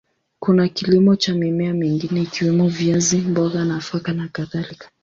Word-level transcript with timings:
Kuna 0.39 0.67
kilimo 0.67 1.15
cha 1.15 1.33
mimea 1.33 1.73
mingine 1.73 2.21
ikiwemo 2.21 2.67
viazi, 2.69 3.17
mboga, 3.17 3.65
nafaka 3.65 4.13
na 4.13 4.27
kadhalika. 4.27 4.89